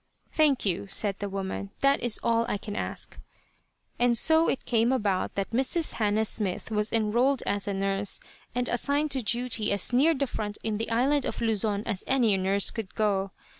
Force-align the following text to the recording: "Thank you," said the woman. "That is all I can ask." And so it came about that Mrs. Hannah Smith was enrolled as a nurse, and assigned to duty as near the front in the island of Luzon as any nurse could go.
"Thank 0.31 0.65
you," 0.65 0.87
said 0.87 1.19
the 1.19 1.29
woman. 1.29 1.69
"That 1.81 1.99
is 2.01 2.19
all 2.23 2.43
I 2.49 2.57
can 2.57 2.75
ask." 2.75 3.19
And 3.99 4.17
so 4.17 4.47
it 4.49 4.65
came 4.65 4.91
about 4.91 5.35
that 5.35 5.51
Mrs. 5.51 5.93
Hannah 5.93 6.25
Smith 6.25 6.71
was 6.71 6.91
enrolled 6.91 7.43
as 7.45 7.67
a 7.67 7.73
nurse, 7.75 8.19
and 8.55 8.67
assigned 8.67 9.11
to 9.11 9.21
duty 9.21 9.71
as 9.71 9.93
near 9.93 10.15
the 10.15 10.25
front 10.25 10.57
in 10.63 10.79
the 10.79 10.89
island 10.89 11.23
of 11.25 11.39
Luzon 11.39 11.83
as 11.85 12.03
any 12.07 12.35
nurse 12.35 12.71
could 12.71 12.95
go. 12.95 13.29